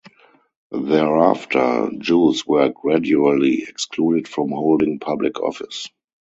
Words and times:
Thereafter, 0.71 1.91
Jews 1.99 2.43
were 2.47 2.69
gradually 2.69 3.61
excluded 3.67 4.27
from 4.27 4.49
holding 4.49 4.97
public 4.97 5.39
office. 5.39 5.89